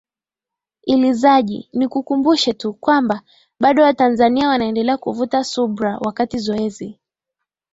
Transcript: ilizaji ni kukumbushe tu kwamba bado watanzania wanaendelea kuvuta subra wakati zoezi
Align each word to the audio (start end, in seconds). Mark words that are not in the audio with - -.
ilizaji 0.83 1.69
ni 1.73 1.87
kukumbushe 1.87 2.53
tu 2.53 2.73
kwamba 2.73 3.21
bado 3.59 3.83
watanzania 3.83 4.47
wanaendelea 4.49 4.97
kuvuta 4.97 5.43
subra 5.43 5.97
wakati 6.05 6.37
zoezi 6.37 6.99